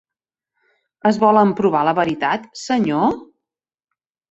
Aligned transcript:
Es 1.09 1.19
vol 1.25 1.41
emprovar 1.41 1.85
la 1.89 1.95
veritat, 2.01 2.49
senyor? 2.65 3.15